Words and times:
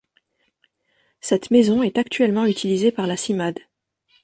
Cette 1.19 1.51
maison 1.51 1.83
est 1.83 1.99
actuellement 1.99 2.45
utilisée 2.47 2.91
par 2.91 3.05
la 3.05 3.17
Cimade. 3.17 3.59